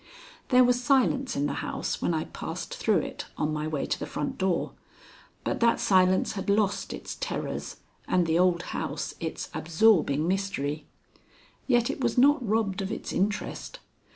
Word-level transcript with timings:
There 0.49 0.63
was 0.63 0.83
silence 0.83 1.35
in 1.35 1.45
the 1.45 1.53
house 1.61 2.01
when 2.01 2.11
I 2.11 2.23
passed 2.23 2.73
through 2.73 3.01
it 3.01 3.27
on 3.37 3.53
my 3.53 3.67
way 3.67 3.85
to 3.85 3.99
the 3.99 4.07
front 4.07 4.39
door. 4.39 4.71
But 5.43 5.59
that 5.59 5.79
silence 5.79 6.31
had 6.31 6.49
lost 6.49 6.91
its 6.91 7.17
terrors 7.21 7.75
and 8.07 8.25
the 8.25 8.39
old 8.39 8.63
house 8.73 9.13
its 9.19 9.49
absorbing 9.53 10.27
mystery. 10.27 10.87
Yet 11.67 11.91
it 11.91 12.01
was 12.01 12.17
not 12.17 12.43
robbed 12.43 12.81
of 12.81 12.91
its 12.91 13.13
interest. 13.13 13.77